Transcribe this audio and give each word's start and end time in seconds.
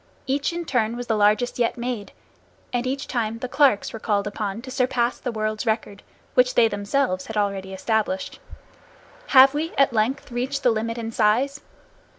Each 0.25 0.51
in 0.51 0.65
turn 0.65 0.97
was 0.97 1.05
the 1.05 1.15
largest 1.15 1.59
yet 1.59 1.77
made, 1.77 2.11
and 2.73 2.87
each 2.87 3.07
time 3.07 3.37
the 3.37 3.47
Clarks 3.47 3.93
were 3.93 3.99
called 3.99 4.25
upon 4.25 4.63
to 4.63 4.71
surpass 4.71 5.19
the 5.19 5.31
world's 5.31 5.67
record, 5.67 6.01
which 6.33 6.55
they 6.55 6.67
themselves 6.67 7.27
had 7.27 7.37
already 7.37 7.71
established. 7.71 8.39
Have 9.27 9.53
we 9.53 9.75
at 9.77 9.93
length 9.93 10.31
reached 10.31 10.63
the 10.63 10.71
limit 10.71 10.97
in 10.97 11.11
size? 11.11 11.61